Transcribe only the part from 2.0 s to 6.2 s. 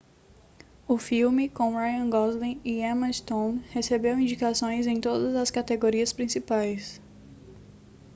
gosling e emma stone recebeu indicações em todas as categorias